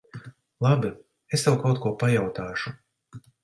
Labi. 0.65 0.91
Es 1.37 1.47
tev 1.49 1.59
kaut 1.67 1.85
ko 1.85 1.95
pajautāšu. 2.05 2.77